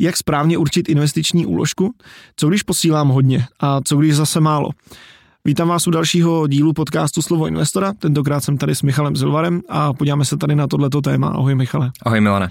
[0.00, 1.94] Jak správně určit investiční úložku?
[2.36, 4.70] Co když posílám hodně a co když zase málo?
[5.44, 7.92] Vítám vás u dalšího dílu podcastu Slovo investora.
[7.92, 11.28] Tentokrát jsem tady s Michalem Zilvarem a podíváme se tady na tohleto téma.
[11.28, 11.90] Ahoj Michale.
[12.02, 12.50] Ahoj Milane.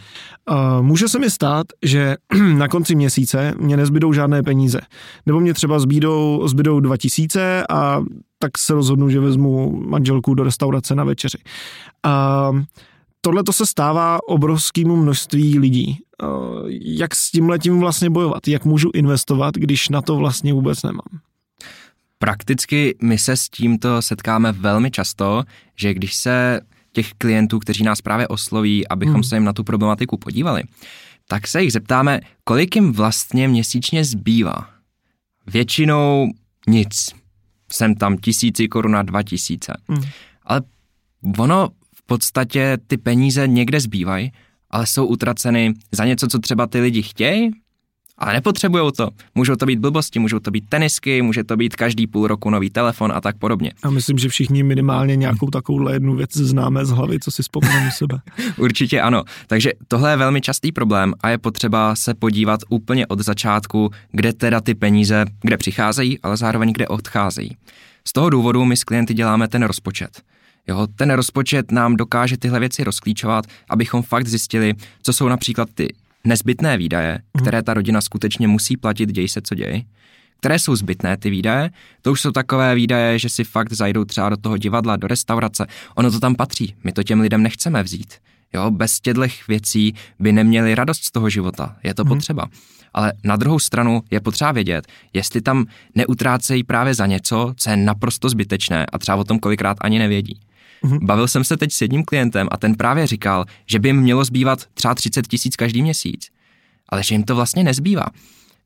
[0.82, 2.16] Může se mi stát, že
[2.58, 4.80] na konci měsíce mě nezbydou žádné peníze.
[5.26, 8.02] Nebo mě třeba zbydou, zbydou 2000 a
[8.40, 11.38] tak se rozhodnu, že vezmu manželku do restaurace na večeři.
[12.06, 12.62] Uh,
[13.22, 16.00] Tohle to se stává obrovskému množství lidí.
[16.82, 18.48] Jak s tím letím vlastně bojovat?
[18.48, 21.20] Jak můžu investovat, když na to vlastně vůbec nemám?
[22.20, 25.44] Prakticky my se s tímto setkáme velmi často,
[25.76, 29.24] že když se těch klientů, kteří nás právě osloví, abychom hmm.
[29.24, 30.64] se jim na tu problematiku podívali,
[31.28, 34.70] tak se jich zeptáme, kolik jim vlastně měsíčně zbývá.
[35.48, 36.28] Většinou
[36.68, 37.16] nic.
[37.72, 39.74] Jsem tam tisíci koruna, dva tisíce.
[39.88, 40.04] Hmm.
[40.44, 40.62] Ale
[41.38, 41.70] ono
[42.10, 44.32] podstatě ty peníze někde zbývají,
[44.70, 47.52] ale jsou utraceny za něco, co třeba ty lidi chtějí,
[48.20, 49.10] ale nepotřebují to.
[49.36, 52.70] Můžou to být blbosti, můžou to být tenisky, může to být každý půl roku nový
[52.70, 53.72] telefon a tak podobně.
[53.84, 57.92] A myslím, že všichni minimálně nějakou takovouhle jednu věc známe z hlavy, co si vzpomeneme
[57.92, 58.20] sebe.
[58.58, 59.24] Určitě ano.
[59.48, 64.34] Takže tohle je velmi častý problém a je potřeba se podívat úplně od začátku, kde
[64.34, 67.58] teda ty peníze, kde přicházejí, ale zároveň kde odcházejí.
[68.08, 70.22] Z toho důvodu my s klienty děláme ten rozpočet.
[70.70, 75.94] Jo, ten rozpočet nám dokáže tyhle věci rozklíčovat, abychom fakt zjistili, co jsou například ty
[76.24, 77.42] nezbytné výdaje, mhm.
[77.42, 79.84] které ta rodina skutečně musí platit, děj se, co děj,
[80.40, 81.70] které jsou zbytné ty výdaje,
[82.02, 85.68] to už jsou takové výdaje, že si fakt zajdou třeba do toho divadla, do restaurace,
[85.96, 88.14] ono to tam patří, my to těm lidem nechceme vzít.
[88.54, 92.14] Jo, bez těchto věcí by neměli radost z toho života, je to hmm.
[92.14, 92.48] potřeba.
[92.94, 97.78] Ale na druhou stranu je potřeba vědět, jestli tam neutrácejí právě za něco, co je
[97.78, 100.40] naprosto zbytečné a třeba o tom kolikrát ani nevědí.
[100.84, 101.06] Mm-hmm.
[101.06, 104.26] Bavil jsem se teď s jedním klientem a ten právě říkal, že by jim mělo
[104.26, 106.30] zbývat třeba 30 tisíc každý měsíc,
[106.90, 108.06] ale že jim to vlastně nezbývá,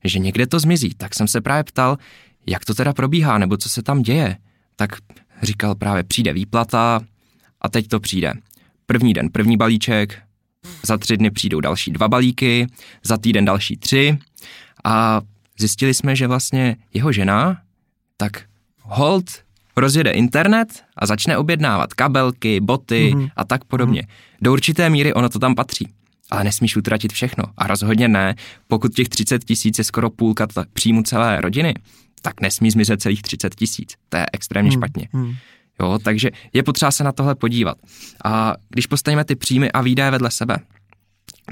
[0.04, 0.94] že někde to zmizí.
[0.96, 1.98] Tak jsem se právě ptal,
[2.46, 4.36] jak to teda probíhá, nebo co se tam děje.
[4.76, 4.90] Tak
[5.42, 7.00] říkal právě, přijde výplata
[7.60, 8.32] a teď to přijde.
[8.86, 10.22] První den první balíček,
[10.86, 12.66] za tři dny přijdou další dva balíky,
[13.02, 14.18] za týden další tři
[14.84, 15.20] a
[15.58, 17.62] zjistili jsme, že vlastně jeho žena
[18.16, 18.44] tak
[18.80, 19.43] hold
[19.76, 23.30] rozjede internet a začne objednávat kabelky, boty mm-hmm.
[23.36, 24.00] a tak podobně.
[24.00, 24.42] Mm-hmm.
[24.42, 25.88] Do určité míry ono to tam patří.
[26.30, 27.44] Ale nesmíš utratit všechno.
[27.56, 28.34] A rozhodně ne,
[28.68, 31.74] pokud těch 30 tisíc je skoro půlka příjmu celé rodiny,
[32.22, 33.94] tak nesmí zmizet celých 30 tisíc.
[34.08, 35.08] To je extrémně mm, špatně.
[35.12, 35.32] Mm.
[35.80, 37.76] Jo, takže je potřeba se na tohle podívat.
[38.24, 40.58] A když postavíme ty příjmy a výdaje vedle sebe,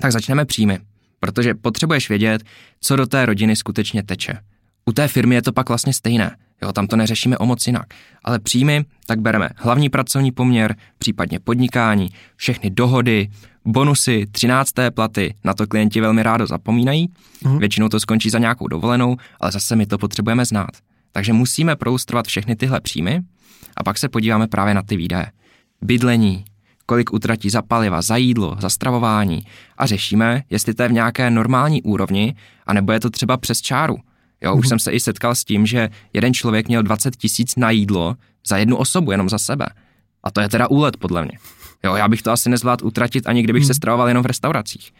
[0.00, 0.78] tak začneme příjmy,
[1.20, 2.42] protože potřebuješ vědět,
[2.80, 4.38] co do té rodiny skutečně teče.
[4.86, 6.36] U té firmy je to pak vlastně stejné.
[6.62, 7.86] Jo, tam to neřešíme o moc jinak.
[8.24, 13.28] Ale příjmy, tak bereme hlavní pracovní poměr, případně podnikání, všechny dohody,
[13.64, 17.08] bonusy, třinácté platy, na to klienti velmi rádo zapomínají.
[17.44, 17.58] Mm.
[17.58, 20.70] Většinou to skončí za nějakou dovolenou, ale zase my to potřebujeme znát.
[21.12, 23.20] Takže musíme proustrovat všechny tyhle příjmy
[23.76, 25.26] a pak se podíváme právě na ty výdaje.
[25.82, 26.44] Bydlení,
[26.86, 29.46] kolik utratí za paliva, za jídlo, za stravování
[29.78, 32.34] a řešíme, jestli to je v nějaké normální úrovni,
[32.66, 33.96] anebo je to třeba přes čáru–
[34.42, 34.68] Jo, už mm-hmm.
[34.68, 38.16] jsem se i setkal s tím, že jeden člověk měl 20 tisíc na jídlo
[38.46, 39.66] za jednu osobu, jenom za sebe.
[40.22, 41.38] A to je teda úlet, podle mě.
[41.84, 43.66] Jo, já bych to asi nezvládl utratit, ani kdybych mm.
[43.66, 44.92] se stravoval jenom v restauracích.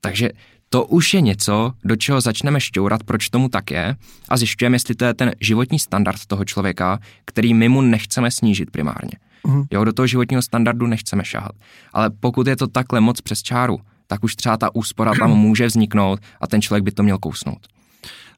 [0.00, 0.30] Takže
[0.68, 3.96] to už je něco, do čeho začneme šťourat, proč tomu tak je
[4.28, 8.70] a zjišťujeme, jestli to je ten životní standard toho člověka, který my mu nechceme snížit
[8.70, 9.12] primárně.
[9.46, 9.64] Mm.
[9.70, 11.52] Jo, do toho životního standardu nechceme šahat.
[11.92, 15.66] Ale pokud je to takhle moc přes čáru, tak už třeba ta úspora tam může
[15.66, 17.66] vzniknout a ten člověk by to měl kousnout.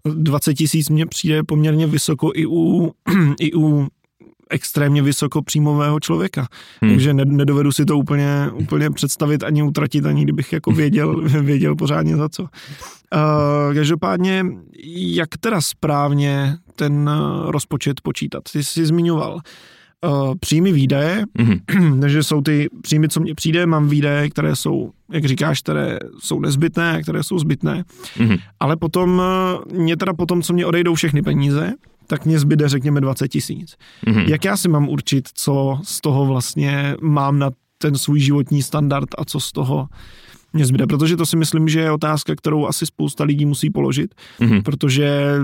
[0.08, 2.92] 20 tisíc mně přijde poměrně vysoko i u,
[3.40, 3.88] i u
[4.50, 6.46] extrémně vysokopříjmového člověka.
[6.82, 6.92] Hmm.
[6.92, 12.16] Takže nedovedu si to úplně, úplně představit ani utratit, ani kdybych jako věděl, věděl pořádně
[12.16, 12.42] za co.
[12.42, 14.44] Uh, každopádně,
[14.96, 17.10] jak teda správně ten
[17.46, 18.42] rozpočet počítat?
[18.52, 19.40] Ty jsi zmiňoval uh,
[20.40, 22.00] příjmy výdaje, mm-hmm.
[22.00, 26.40] takže jsou ty příjmy, co mně přijde, mám výdaje, které jsou, jak říkáš, které jsou
[26.40, 27.84] nezbytné, které jsou zbytné,
[28.16, 28.38] mm-hmm.
[28.60, 29.22] ale potom,
[29.68, 31.72] uh, mě teda potom, co mě odejdou všechny peníze,
[32.06, 33.76] tak mě zbyde řekněme 20 tisíc.
[34.06, 34.28] Mm-hmm.
[34.28, 39.08] Jak já si mám určit, co z toho vlastně mám na ten svůj životní standard
[39.18, 39.88] a co z toho
[40.52, 44.14] mě zbyde, protože to si myslím, že je otázka, kterou asi spousta lidí musí položit,
[44.40, 44.62] mm-hmm.
[44.62, 45.34] protože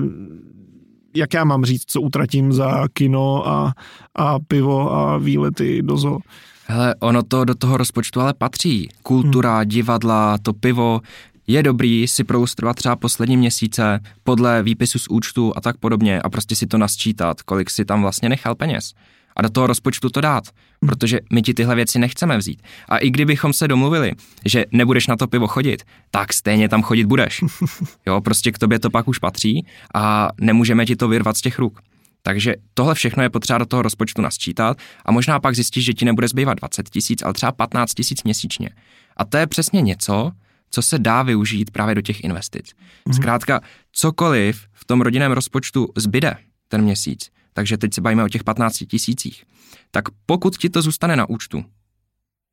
[1.14, 3.72] jak já mám říct, co utratím za kino a,
[4.14, 6.18] a pivo a výlety do zoo.
[6.66, 8.88] Hele, ono to do toho rozpočtu ale patří.
[9.02, 9.68] Kultura, hmm.
[9.68, 11.00] divadla, to pivo,
[11.46, 16.30] je dobrý si proustrovat třeba poslední měsíce podle výpisu z účtu a tak podobně a
[16.30, 18.94] prostě si to nasčítat, kolik si tam vlastně nechal peněz.
[19.40, 20.44] A do toho rozpočtu to dát,
[20.80, 22.62] protože my ti tyhle věci nechceme vzít.
[22.88, 24.12] A i kdybychom se domluvili,
[24.44, 27.40] že nebudeš na to pivo chodit, tak stejně tam chodit budeš.
[28.06, 31.58] Jo, prostě k tobě to pak už patří a nemůžeme ti to vyrvat z těch
[31.58, 31.80] ruk.
[32.22, 36.04] Takže tohle všechno je potřeba do toho rozpočtu nasčítat a možná pak zjistíš, že ti
[36.04, 38.70] nebude zbývat 20 tisíc, ale třeba 15 tisíc měsíčně.
[39.16, 40.32] A to je přesně něco,
[40.70, 42.66] co se dá využít právě do těch investic.
[42.66, 43.12] Mm-hmm.
[43.12, 43.60] Zkrátka,
[43.92, 46.36] cokoliv v tom rodinném rozpočtu zbyde
[46.68, 49.44] ten měsíc, takže teď se bavíme o těch 15 tisících,
[49.90, 51.64] tak pokud ti to zůstane na účtu,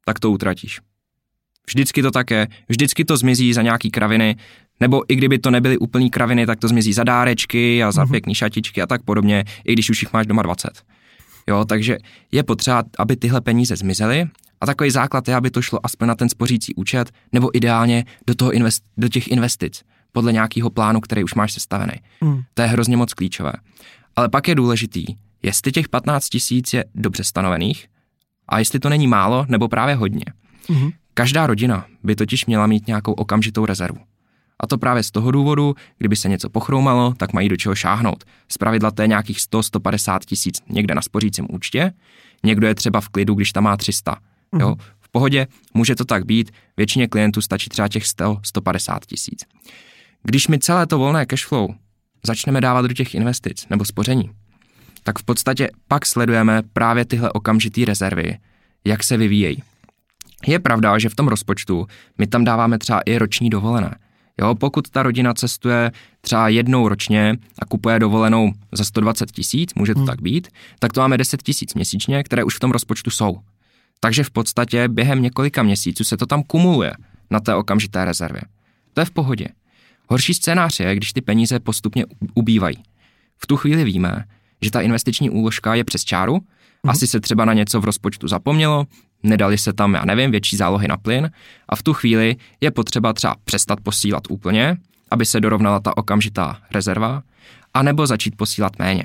[0.05, 0.79] tak to utratíš.
[1.67, 4.35] Vždycky to také, vždycky to zmizí za nějaký kraviny,
[4.79, 8.11] nebo i kdyby to nebyly úplný kraviny, tak to zmizí za dárečky a za mm-hmm.
[8.11, 10.83] pěkný šatičky a tak podobně, i když už jich máš doma 20.
[11.47, 11.97] Jo, takže
[12.31, 14.27] je potřeba, aby tyhle peníze zmizely
[14.61, 18.35] a takový základ je, aby to šlo aspoň na ten spořící účet, nebo ideálně do,
[18.35, 21.93] toho invest, do těch investic, podle nějakého plánu, který už máš sestavený.
[22.21, 22.41] Mm.
[22.53, 23.53] To je hrozně moc klíčové.
[24.17, 25.05] Ale pak je důležitý,
[25.43, 27.87] jestli těch 15 tisíc je dobře stanovených
[28.49, 30.25] a jestli to není málo nebo právě hodně.
[30.69, 30.89] Mm.
[31.13, 33.99] Každá rodina by totiž měla mít nějakou okamžitou rezervu.
[34.59, 38.23] A to právě z toho důvodu, kdyby se něco pochroumalo, tak mají do čeho šáhnout.
[38.59, 41.91] pravidla to je nějakých 100-150 tisíc někde na spořícím účtě,
[42.43, 44.15] někdo je třeba v klidu, když tam má 300.
[44.51, 44.61] Mm.
[44.61, 49.45] Jo, v pohodě, může to tak být, většině klientů stačí třeba těch 100-150 tisíc.
[50.23, 51.69] Když mi celé to volné cashflow
[52.25, 54.29] začneme dávat do těch investic nebo spoření,
[55.03, 58.37] tak v podstatě pak sledujeme právě tyhle okamžité rezervy,
[58.85, 59.63] jak se vyvíjejí.
[60.47, 61.87] Je pravda, že v tom rozpočtu
[62.17, 63.95] my tam dáváme třeba i roční dovolené.
[64.41, 65.91] Jo, pokud ta rodina cestuje
[66.21, 70.07] třeba jednou ročně a kupuje dovolenou za 120 tisíc, může to hmm.
[70.07, 70.47] tak být,
[70.79, 73.39] tak to máme 10 tisíc měsíčně, které už v tom rozpočtu jsou.
[73.99, 76.93] Takže v podstatě během několika měsíců se to tam kumuluje
[77.29, 78.41] na té okamžité rezervě.
[78.93, 79.47] To je v pohodě.
[80.09, 82.77] Horší scénář je, když ty peníze postupně ubývají.
[83.37, 84.23] V tu chvíli víme,
[84.61, 86.89] že ta investiční úložka je přes čáru, mm-hmm.
[86.89, 88.85] asi se třeba na něco v rozpočtu zapomnělo,
[89.23, 91.31] nedali se tam, já nevím, větší zálohy na plyn
[91.69, 94.77] a v tu chvíli je potřeba třeba přestat posílat úplně,
[95.11, 97.23] aby se dorovnala ta okamžitá rezerva,
[97.73, 99.03] anebo začít posílat méně.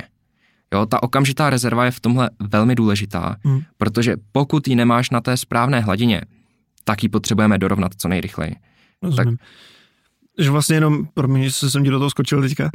[0.74, 3.60] Jo, ta okamžitá rezerva je v tomhle velmi důležitá, mm.
[3.78, 6.22] protože pokud ji nemáš na té správné hladině,
[6.84, 8.56] tak ji potřebujeme dorovnat co nejrychleji.
[9.02, 9.36] Rozumím.
[9.36, 9.46] Tak,
[10.38, 12.70] že vlastně jenom, promiň, že jsem ti do toho skočil teďka,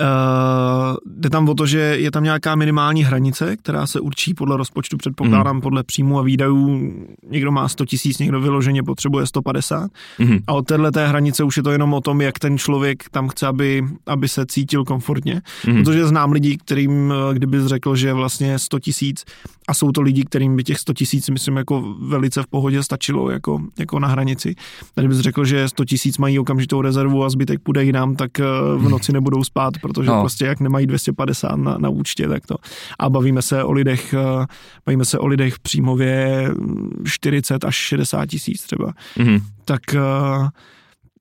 [0.00, 4.56] uh, jde tam o to, že je tam nějaká minimální hranice, která se určí podle
[4.56, 5.62] rozpočtu, předpokládám, mm.
[5.62, 6.92] podle příjmu a výdajů.
[7.30, 9.90] Někdo má 100 tisíc, někdo vyloženě potřebuje 150.
[10.18, 10.38] Mm.
[10.46, 13.28] A od téhle té hranice už je to jenom o tom, jak ten člověk tam
[13.28, 15.42] chce, aby, aby se cítil komfortně.
[15.66, 15.76] Mm.
[15.76, 19.24] Protože znám lidi, kterým, eh, kdyby řekl, že vlastně 100 tisíc
[19.68, 23.30] a jsou to lidi, kterým by těch 100 tisíc, myslím, jako velice v pohodě stačilo
[23.30, 24.54] jako, jako na hranici.
[24.94, 28.44] Kdyby řekl, že 100 tisíc mají okamžitou rezervu a zbytek půjde jinam, tak eh,
[28.76, 30.20] v noci nebudou spát, protože no.
[30.20, 32.56] prostě jak nemají 250 na, na účtě, tak to.
[32.98, 34.46] A bavíme se o lidech, eh,
[34.86, 36.48] bavíme se o lidech příjmově
[37.04, 38.92] 40 až 60 tisíc třeba.
[39.16, 39.40] Mm-hmm.
[39.64, 40.48] Tak eh,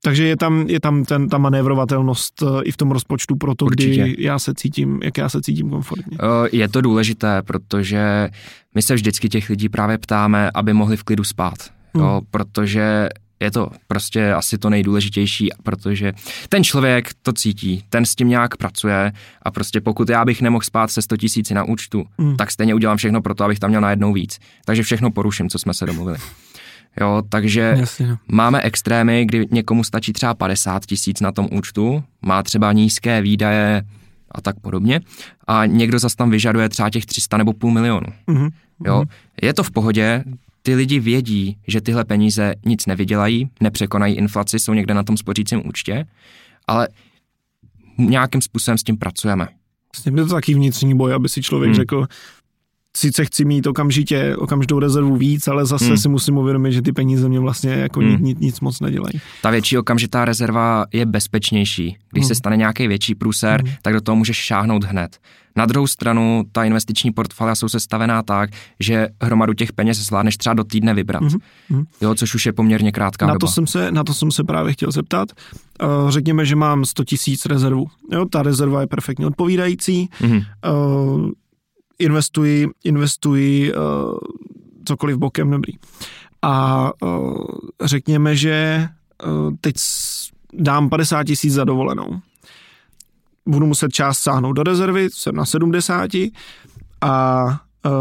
[0.01, 3.65] takže je tam, je tam ten, ta manévrovatelnost eh, i v tom rozpočtu pro to,
[3.65, 4.03] Určitě.
[4.03, 6.17] kdy já se cítím, jak já se cítím komfortně.
[6.51, 8.29] Je to důležité, protože
[8.75, 11.57] my se vždycky těch lidí právě ptáme, aby mohli v klidu spát.
[11.95, 12.27] Jo, hmm.
[12.31, 13.09] protože
[13.39, 16.13] je to prostě asi to nejdůležitější, protože
[16.49, 20.63] ten člověk to cítí, ten s tím nějak pracuje a prostě pokud já bych nemohl
[20.63, 22.37] spát se 100 tisíci na účtu, mm.
[22.37, 24.39] tak stejně udělám všechno pro to, abych tam měl najednou víc.
[24.65, 26.17] Takže všechno poruším, co jsme se domluvili.
[27.01, 28.07] Jo, takže Jasně.
[28.07, 28.17] No.
[28.27, 33.83] máme extrémy, kdy někomu stačí třeba 50 tisíc na tom účtu, má třeba nízké výdaje
[34.31, 35.01] a tak podobně
[35.47, 38.07] a někdo zase tam vyžaduje třeba těch 300 nebo půl milionu.
[38.27, 38.51] Mm-hmm.
[38.85, 39.07] Jo, mhm.
[39.41, 40.23] je to v pohodě,
[40.69, 45.61] ty lidi vědí, že tyhle peníze nic nevydělají, nepřekonají inflaci, jsou někde na tom spořícím
[45.67, 46.05] účtě,
[46.67, 46.87] ale
[47.97, 49.47] nějakým způsobem s tím pracujeme.
[49.95, 51.75] Vlastně je to taky vnitřní boj, aby si člověk hmm.
[51.75, 52.07] řekl,
[52.97, 55.97] sice chci mít okamžitě okamžitou rezervu víc, ale zase hmm.
[55.97, 58.23] si musím uvědomit, že ty peníze mě vlastně jako hmm.
[58.23, 59.21] nic, nic moc nedělají.
[59.41, 61.97] Ta větší okamžitá rezerva je bezpečnější.
[62.11, 62.27] Když hmm.
[62.27, 63.73] se stane nějaký větší průser, hmm.
[63.81, 65.17] tak do toho můžeš šáhnout hned.
[65.59, 68.49] Na druhou stranu, ta investiční portfolia jsou sestavená tak,
[68.79, 71.23] že hromadu těch peněz zvládneš třeba do týdne vybrat.
[71.23, 71.85] Mm-hmm.
[72.01, 73.47] Jo, což už je poměrně krátká na doba.
[73.47, 75.31] To jsem se, na to jsem se právě chtěl zeptat.
[75.83, 77.87] Uh, řekněme, že mám 100 tisíc rezervu.
[78.11, 80.09] Jo, ta rezerva je perfektně odpovídající.
[80.21, 80.45] Mm-hmm.
[80.71, 81.29] Uh,
[81.99, 83.81] investuji, investuji uh,
[84.85, 85.73] cokoliv bokem, dobrý.
[86.41, 87.45] A uh,
[87.83, 88.87] řekněme, že
[89.25, 89.75] uh, teď
[90.53, 92.21] dám 50 tisíc za dovolenou.
[93.49, 96.09] Budu muset část sáhnout do rezervy, jsem na 70
[97.01, 97.45] a
[97.85, 97.91] uh,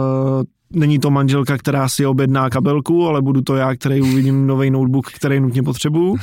[0.70, 5.06] není to manželka, která si objedná kabelku, ale budu to já, který uvidím nový notebook,
[5.06, 6.16] který nutně potřebuju, uh,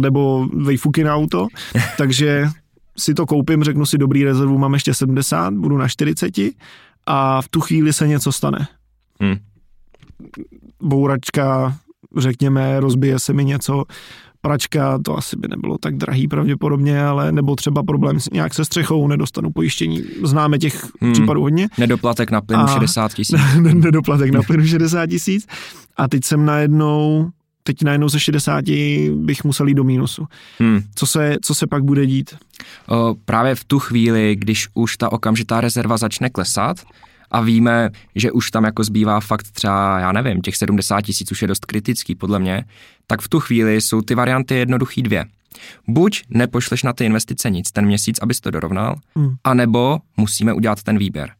[0.00, 1.46] nebo vejfuky na auto.
[1.98, 2.48] Takže
[2.98, 6.34] si to koupím, řeknu si dobrý rezervu, mám ještě 70, budu na 40
[7.06, 8.68] a v tu chvíli se něco stane.
[9.20, 9.36] Hmm.
[10.82, 11.76] Bouračka,
[12.16, 13.84] řekněme, rozbije se mi něco,
[14.40, 18.64] pračka, to asi by nebylo tak drahý pravděpodobně, ale nebo třeba problém s, nějak se
[18.64, 20.02] střechou, nedostanu pojištění.
[20.24, 21.12] Známe těch hmm.
[21.12, 21.68] případů hodně.
[21.78, 23.40] Nedoplatek na plynu 60 tisíc.
[23.60, 25.46] Nedoplatek na plynu 60 tisíc.
[25.96, 27.30] A teď jsem najednou
[27.62, 28.64] teď najednou ze 60
[29.14, 30.26] bych musel jít do mínusu.
[30.58, 30.82] Hmm.
[30.94, 32.34] Co, se, co se pak bude dít?
[32.88, 36.76] O, právě v tu chvíli, když už ta okamžitá rezerva začne klesat
[37.30, 41.42] a víme, že už tam jako zbývá fakt třeba, já nevím, těch 70 tisíc už
[41.42, 42.64] je dost kritický podle mě,
[43.06, 45.24] tak v tu chvíli jsou ty varianty jednoduchý dvě.
[45.88, 49.34] Buď nepošleš na ty investice nic ten měsíc, abys to dorovnal, hmm.
[49.44, 51.30] anebo musíme udělat ten výběr.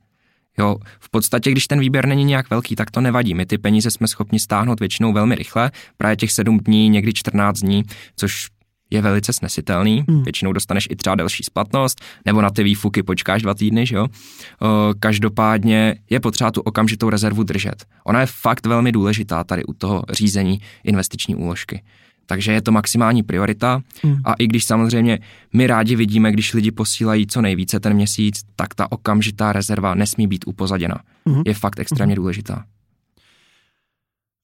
[0.59, 3.35] Jo, v podstatě, když ten výběr není nějak velký, tak to nevadí.
[3.35, 7.61] My ty peníze jsme schopni stáhnout většinou velmi rychle, právě těch 7 dní, někdy 14
[7.61, 7.85] dní,
[8.17, 8.49] což
[8.91, 10.05] je velice snesitelný.
[10.09, 10.23] Hmm.
[10.23, 14.09] Většinou dostaneš i třeba delší splatnost, nebo na ty výfuky počkáš dva týdny, že jo.
[15.01, 17.85] Každopádně je potřeba tu okamžitou rezervu držet.
[18.05, 21.83] Ona je fakt velmi důležitá tady u toho řízení investiční úložky.
[22.27, 24.17] Takže je to maximální priorita mm.
[24.25, 25.19] a i když samozřejmě
[25.53, 30.27] my rádi vidíme, když lidi posílají co nejvíce ten měsíc, tak ta okamžitá rezerva nesmí
[30.27, 31.01] být upozaděna.
[31.25, 31.43] Mm.
[31.47, 32.17] Je fakt extrémně mm.
[32.17, 32.65] důležitá.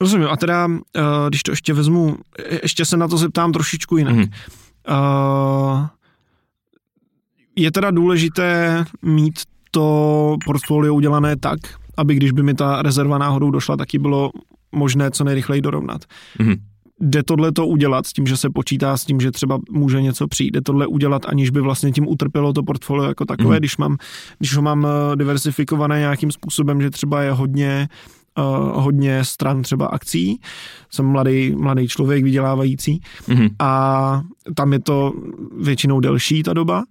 [0.00, 0.29] Rozumím.
[0.29, 2.17] A teda, eh, když to ještě vezmu,
[2.62, 4.15] ještě se na to zeptám trošičku jinak.
[4.15, 4.26] Mm.
[7.57, 9.35] Je teda důležité mít
[9.71, 11.59] to portfolio udělané tak,
[11.97, 14.31] aby když by mi ta rezerva náhodou došla, taky bylo
[14.73, 16.05] možné co nejrychleji dorovnat.
[16.38, 16.55] Mm
[17.00, 20.29] jde tohle to udělat s tím, že se počítá s tím, že třeba může něco
[20.29, 23.59] přijít, jde tohle udělat, aniž by vlastně tím utrpělo to portfolio jako takové, mm.
[23.59, 23.97] když, mám,
[24.38, 27.88] když ho mám eh, diversifikované nějakým způsobem, že třeba je hodně
[28.38, 30.40] Uh, hodně stran třeba akcí.
[30.90, 33.50] Jsem mladý, mladý člověk vydělávající mm-hmm.
[33.59, 34.23] a
[34.55, 35.12] tam je to
[35.61, 36.85] většinou delší ta doba,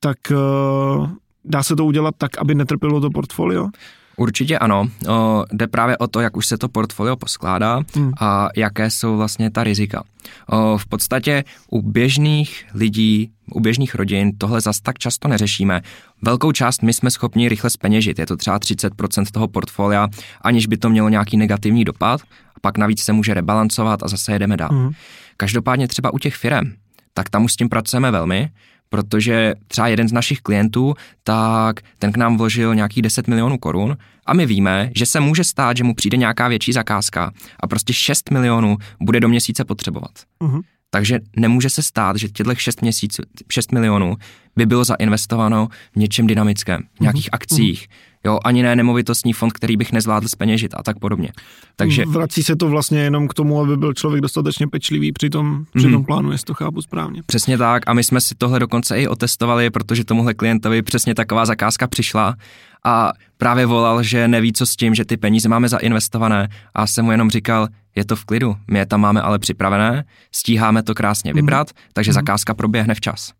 [0.00, 1.08] tak uh,
[1.44, 3.68] dá se to udělat tak, aby netrpělo to portfolio?
[4.16, 4.88] Určitě ano.
[5.08, 8.12] O, jde právě o to, jak už se to portfolio poskládá hmm.
[8.20, 10.02] a jaké jsou vlastně ta rizika.
[10.48, 15.80] O, v podstatě u běžných lidí, u běžných rodin tohle zas tak často neřešíme.
[16.22, 20.08] Velkou část my jsme schopni rychle speněžit, je to třeba 30% toho portfolia,
[20.40, 22.20] aniž by to mělo nějaký negativní dopad
[22.56, 24.70] a pak navíc se může rebalancovat a zase jedeme dál.
[24.72, 24.90] Hmm.
[25.36, 26.72] Každopádně třeba u těch firm,
[27.14, 28.50] tak tam už s tím pracujeme velmi,
[28.94, 33.96] protože třeba jeden z našich klientů, tak ten k nám vložil nějakých 10 milionů korun
[34.26, 37.92] a my víme, že se může stát, že mu přijde nějaká větší zakázka a prostě
[37.92, 40.10] 6 milionů bude do měsíce potřebovat.
[40.40, 40.62] Uh-huh.
[40.94, 43.22] Takže nemůže se stát, že těchto 6, měsíců,
[43.52, 44.16] 6 milionů
[44.56, 47.34] by bylo zainvestováno v něčem dynamickém, v nějakých uh-huh.
[47.34, 47.88] akcích,
[48.24, 51.32] jo, ani ne nemovitostní fond, který bych nezvládl speněžit a tak podobně.
[51.76, 55.64] Takže vrací se to vlastně jenom k tomu, aby byl člověk dostatečně pečlivý při tom,
[55.74, 56.04] při tom mm.
[56.04, 57.22] plánu, jestli to chápu správně.
[57.26, 61.46] Přesně tak a my jsme si tohle dokonce i otestovali, protože tomuhle klientovi přesně taková
[61.46, 62.36] zakázka přišla
[62.84, 67.04] a právě volal, že neví co s tím, že ty peníze máme zainvestované a jsem
[67.04, 70.94] mu jenom říkal, je to v klidu, my je tam máme ale připravené, stíháme to
[70.94, 71.80] krásně vybrat, mm.
[71.92, 72.14] takže mm.
[72.14, 73.32] zakázka proběhne včas.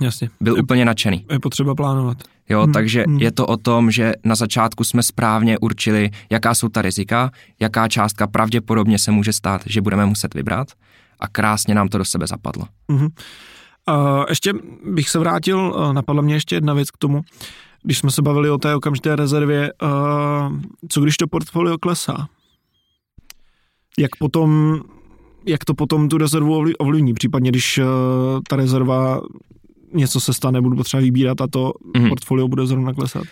[0.00, 0.30] Jasně.
[0.40, 1.26] Byl je, úplně nadšený.
[1.30, 2.18] Je potřeba plánovat.
[2.48, 2.72] Jo, hmm.
[2.72, 3.18] takže hmm.
[3.18, 7.88] je to o tom, že na začátku jsme správně určili, jaká jsou ta rizika, jaká
[7.88, 10.68] částka pravděpodobně se může stát, že budeme muset vybrat
[11.20, 12.64] a krásně nám to do sebe zapadlo.
[12.90, 13.00] Hmm.
[13.00, 14.52] Uh, ještě
[14.92, 17.22] bych se vrátil, uh, napadla mě ještě jedna věc k tomu,
[17.82, 19.88] když jsme se bavili o té okamžité rezervě, uh,
[20.88, 22.28] co když to portfolio klesá?
[23.98, 24.80] Jak potom
[25.46, 27.84] jak to potom tu rezervu ovlivní, případně když uh,
[28.48, 29.20] ta rezerva
[29.94, 32.08] něco se stane, budu potřeba vybírat a to mm-hmm.
[32.08, 33.22] portfolio bude zrovna klesat.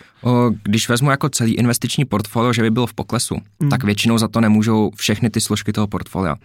[0.63, 3.69] Když vezmu jako celý investiční portfolio, že by bylo v poklesu, mm.
[3.69, 6.35] tak většinou za to nemůžou všechny ty složky toho portfolia.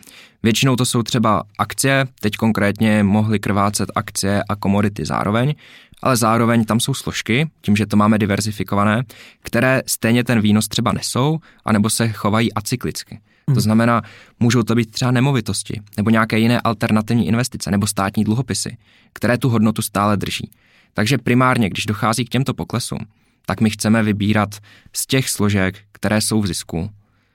[0.42, 5.54] Většinou to jsou třeba akcie, teď konkrétně mohly krvácet akcie a komodity zároveň,
[6.02, 9.02] ale zároveň tam jsou složky, tím, že to máme diverzifikované,
[9.42, 13.18] které stejně ten výnos třeba nesou, anebo se chovají acyklicky.
[13.44, 13.60] To hmm.
[13.60, 14.02] znamená,
[14.40, 18.76] můžou to být třeba nemovitosti nebo nějaké jiné alternativní investice nebo státní dluhopisy,
[19.12, 20.50] které tu hodnotu stále drží.
[20.94, 22.98] Takže primárně, když dochází k těmto poklesům,
[23.46, 24.54] tak my chceme vybírat
[24.92, 26.90] z těch složek, které jsou v zisku,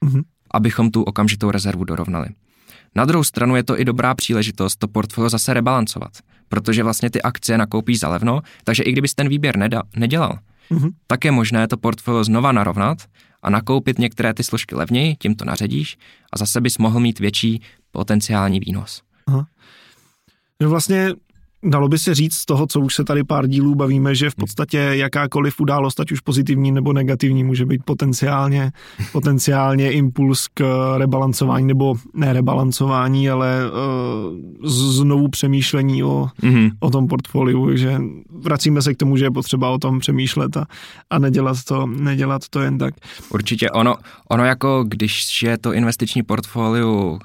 [0.06, 0.24] mm-hmm.
[0.52, 2.28] abychom tu okamžitou rezervu dorovnali.
[2.96, 6.12] Na druhou stranu je to i dobrá příležitost to portfolio zase rebalancovat,
[6.50, 10.40] protože vlastně ty akcie nakoupíš za levno, takže i kdybys ten výběr neda, nedělal,
[10.72, 10.92] mm-hmm.
[11.08, 12.98] tak je možné to portfolio znova narovnat
[13.41, 15.98] a nakoupit některé ty složky levněji, tím to naředíš
[16.34, 19.01] a zase bys mohl mít větší potenciální výnos.
[19.27, 19.48] Aha.
[20.62, 21.13] Že vlastně
[21.67, 24.36] Dalo by se říct z toho, co už se tady pár dílů bavíme, že v
[24.36, 28.71] podstatě jakákoliv událost, ať už pozitivní nebo negativní, může být potenciálně,
[29.12, 30.63] potenciálně impuls k
[30.97, 36.71] rebalancování, nebo ne rebalancování, ale uh, znovu přemýšlení o, mm-hmm.
[36.79, 37.97] o tom portfoliu, že
[38.29, 40.65] vracíme se k tomu, že je potřeba o tom přemýšlet a,
[41.09, 42.93] a nedělat, to, nedělat to jen tak.
[43.29, 43.95] Určitě ono,
[44.29, 47.19] ono jako když je to investiční portfolio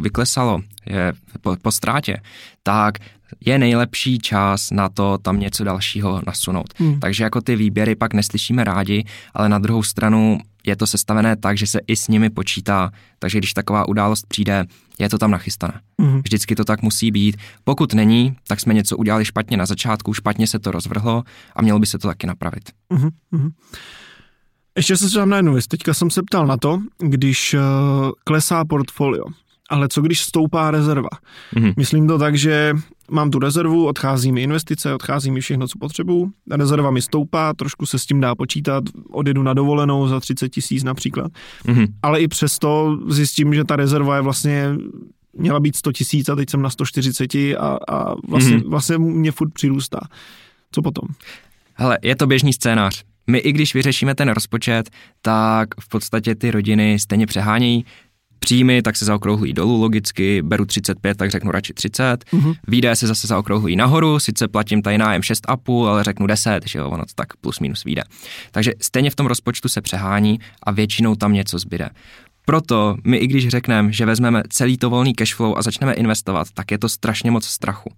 [0.00, 2.20] vyklesalo, je po, po ztrátě,
[2.62, 2.98] tak
[3.40, 6.74] je nejlepší čas na to tam něco dalšího nasunout.
[6.76, 7.00] Hmm.
[7.00, 9.04] Takže jako ty výběry pak neslyšíme rádi,
[9.34, 13.38] ale na druhou stranu je to sestavené tak, že se i s nimi počítá, takže
[13.38, 14.64] když taková událost přijde,
[14.98, 15.80] je to tam nachystané.
[16.00, 16.20] Hmm.
[16.22, 17.36] Vždycky to tak musí být.
[17.64, 21.24] Pokud není, tak jsme něco udělali špatně na začátku, špatně se to rozvrhlo
[21.56, 22.70] a mělo by se to taky napravit.
[22.90, 23.50] Hmm.
[24.76, 25.66] Ještě se třeba na jednu věc.
[25.66, 27.60] Teďka jsem se ptal na to, když uh,
[28.24, 29.24] klesá portfolio,
[29.70, 31.08] ale co když stoupá rezerva?
[31.54, 31.74] Mm-hmm.
[31.76, 32.74] Myslím to tak, že
[33.10, 37.86] mám tu rezervu, odchází mi investice, odchází mi všechno, co potřebuju, rezerva mi stoupá, trošku
[37.86, 41.32] se s tím dá počítat, odjedu na dovolenou za 30 tisíc například,
[41.64, 41.86] mm-hmm.
[42.02, 44.74] ale i přesto zjistím, že ta rezerva je vlastně
[45.38, 48.70] měla být 100 tisíc a teď jsem na 140 a, a vlastně, mm-hmm.
[48.70, 50.00] vlastně mě furt přirůstá.
[50.72, 51.08] Co potom?
[51.74, 53.04] Hele, je to běžný scénář.
[53.26, 54.90] My i když vyřešíme ten rozpočet,
[55.22, 57.84] tak v podstatě ty rodiny stejně přehánějí,
[58.38, 62.24] příjmy, tak se zaokrouhlují dolů logicky, beru 35, tak řeknu radši 30.
[62.24, 62.54] Mm-hmm.
[62.68, 66.88] Výdaje se zase zaokrouhlují nahoru, sice platím tady nájem 6,5, ale řeknu 10, že jo,
[66.88, 68.02] ono to tak plus minus vyjde.
[68.50, 71.88] Takže stejně v tom rozpočtu se přehání a většinou tam něco zbyde.
[72.44, 76.70] Proto my i když řekneme, že vezmeme celý to volný cashflow a začneme investovat, tak
[76.70, 77.90] je to strašně moc strachu.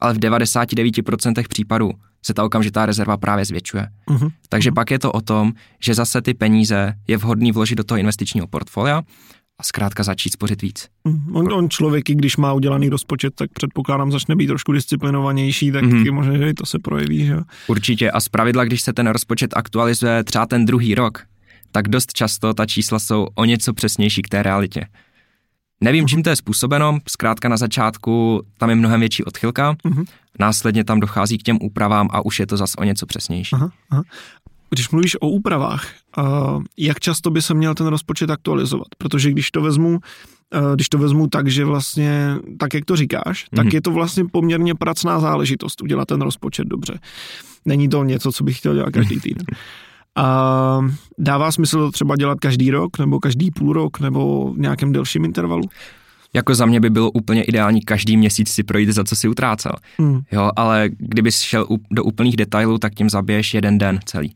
[0.00, 1.90] Ale v 99% případů
[2.22, 3.88] se ta okamžitá rezerva právě zvětšuje.
[4.08, 4.30] Uh-huh.
[4.48, 4.74] Takže uh-huh.
[4.74, 8.46] pak je to o tom, že zase ty peníze je vhodný vložit do toho investičního
[8.46, 9.02] portfolia
[9.58, 10.88] a zkrátka začít spořit víc.
[11.04, 15.72] Mm, on, on člověk, i když má udělaný rozpočet, tak předpokládám, začne být trošku disciplinovanější,
[15.72, 16.04] tak mm-hmm.
[16.04, 17.26] je možné, že i to se projeví.
[17.26, 17.36] Že?
[17.66, 21.26] Určitě a zpravidla, když se ten rozpočet aktualizuje třeba ten druhý rok,
[21.72, 24.86] tak dost často ta čísla jsou o něco přesnější k té realitě.
[25.80, 30.04] Nevím, čím to je způsobeno, zkrátka na začátku tam je mnohem větší odchylka, uh-huh.
[30.40, 33.50] následně tam dochází k těm úpravám a už je to zase o něco přesnější.
[33.52, 34.02] Aha, aha.
[34.70, 35.88] Když mluvíš o úpravách,
[36.78, 38.86] jak často by se měl ten rozpočet aktualizovat?
[38.98, 40.00] Protože když to vezmu,
[40.74, 43.56] když to vezmu tak, že vlastně, tak jak to říkáš, mm-hmm.
[43.56, 43.74] tak mhm.
[43.74, 46.98] je to vlastně poměrně pracná záležitost udělat ten rozpočet dobře.
[47.64, 49.44] Není to něco, co bych chtěl dělat každý týden.
[50.16, 50.80] A
[51.18, 55.24] dává smysl to třeba dělat každý rok, nebo každý půl rok, nebo v nějakém delším
[55.24, 55.62] intervalu?
[56.34, 59.72] Jako za mě by bylo úplně ideální každý měsíc si projít, za co si utrácel.
[59.98, 60.20] Mm.
[60.32, 64.34] Jo, ale kdybys šel do úplných detailů, tak tím zabiješ jeden den celý.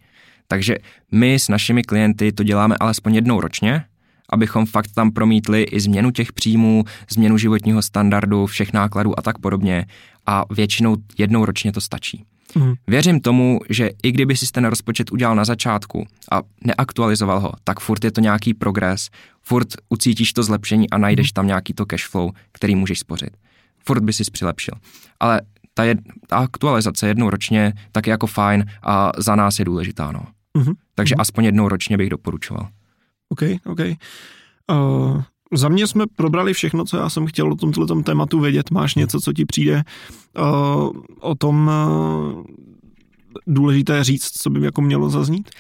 [0.49, 0.77] Takže
[1.13, 3.85] my s našimi klienty to děláme alespoň jednou ročně,
[4.31, 9.39] abychom fakt tam promítli i změnu těch příjmů, změnu životního standardu, všech nákladů a tak
[9.39, 9.87] podobně.
[10.27, 12.25] A většinou jednou ročně to stačí.
[12.55, 12.75] Mm.
[12.87, 17.81] Věřím tomu, že i kdyby si ten rozpočet udělal na začátku a neaktualizoval ho, tak
[17.81, 19.09] furt je to nějaký progres,
[19.43, 21.35] furt ucítíš to zlepšení a najdeš mm.
[21.35, 23.31] tam nějaký to cash flow, který můžeš spořit.
[23.85, 24.75] Furt by si přilepšil.
[25.21, 25.41] Ale
[25.75, 25.95] ta, je,
[26.27, 30.13] ta aktualizace jednou ročně tak je jako fajn a za nás je důležitá.
[30.13, 30.21] No.
[30.59, 30.75] Mm-hmm.
[30.95, 31.21] Takže mm-hmm.
[31.21, 32.69] aspoň jednou ročně bych doporučoval.
[33.29, 33.81] OK, OK.
[34.71, 38.71] Uh, za mě jsme probrali všechno, co já jsem chtěl o tomto tématu vědět.
[38.71, 39.83] Máš něco, co ti přijde
[40.39, 40.91] uh,
[41.21, 41.71] o tom
[42.37, 42.45] uh,
[43.47, 45.51] důležité říct, co by jako mělo zaznít?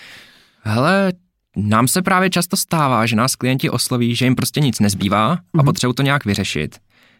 [0.62, 1.12] Hele,
[1.56, 5.36] nám se právě často stává, že nás klienti osloví, že jim prostě nic nezbývá a
[5.36, 5.64] mm-hmm.
[5.64, 6.78] potřebují to nějak vyřešit.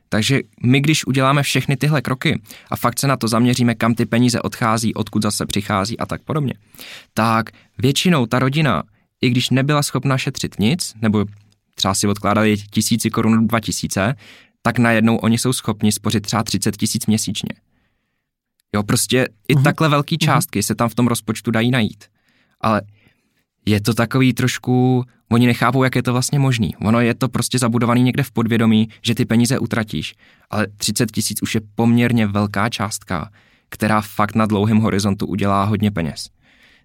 [0.08, 2.40] Takže my, když uděláme všechny tyhle kroky
[2.70, 6.22] a fakt se na to zaměříme, kam ty peníze odchází, odkud zase přichází a tak
[6.22, 6.54] podobně,
[7.14, 8.82] tak většinou ta rodina,
[9.20, 11.24] i když nebyla schopna šetřit nic, nebo
[11.74, 14.14] třeba si odkládali tisíci korun, dva tisíce,
[14.62, 17.50] tak najednou oni jsou schopni spořit třeba 30 tisíc měsíčně.
[18.74, 19.62] Jo, prostě i uh-huh.
[19.62, 20.18] takhle velké mhm.
[20.18, 20.66] částky uh-huh.
[20.66, 22.04] se tam v tom rozpočtu dají najít.
[22.60, 22.82] Ale
[23.66, 26.76] je to takový trošku, oni nechápou, jak je to vlastně možný.
[26.76, 30.14] Ono je to prostě zabudovaný někde v podvědomí, že ty peníze utratíš,
[30.50, 33.30] ale 30 tisíc už je poměrně velká částka,
[33.68, 36.28] která fakt na dlouhém horizontu udělá hodně peněz.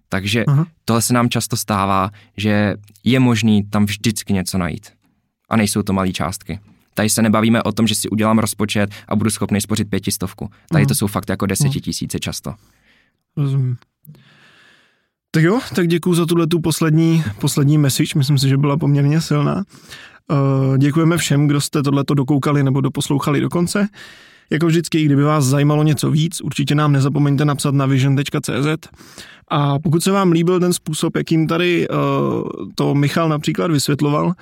[0.08, 0.66] Takže Aha.
[0.84, 4.92] tohle se nám často stává, že je možný tam vždycky něco najít.
[5.48, 6.60] A nejsou to malé částky.
[6.94, 10.50] Tady se nebavíme o tom, že si udělám rozpočet a budu schopný spořit pětistovku.
[10.70, 10.88] Tady Aha.
[10.88, 12.54] to jsou fakt jako desetitisíce často.
[13.36, 13.76] Rozumím.
[15.34, 19.20] Tak jo, tak děkuji za tuhle tu poslední, poslední message, myslím si, že byla poměrně
[19.20, 19.62] silná.
[20.30, 23.88] Uh, děkujeme všem, kdo jste tohleto dokoukali nebo doposlouchali do konce.
[24.50, 28.88] Jako vždycky, kdyby vás zajímalo něco víc, určitě nám nezapomeňte napsat na vision.cz.
[29.48, 31.96] A pokud se vám líbil ten způsob, jakým tady uh,
[32.74, 34.32] to Michal například vysvětloval,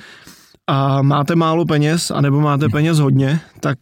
[0.67, 3.79] a máte málo peněz, anebo máte peněz hodně, tak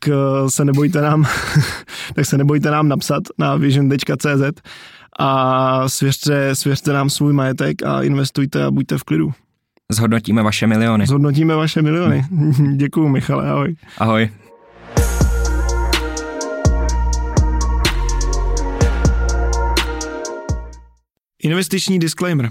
[0.49, 1.25] se nebojte nám,
[2.15, 4.61] tak se nebojte nám napsat na vision.cz
[5.21, 9.33] a svěřte, svěřte nám svůj majetek a investujte a buďte v klidu.
[9.93, 11.07] Zhodnotíme vaše miliony.
[11.07, 12.25] Zhodnotíme vaše miliony.
[12.77, 13.77] Děkuju, Michale, ahoj.
[13.99, 14.31] Ahoj.
[21.43, 22.51] Investiční disclaimer.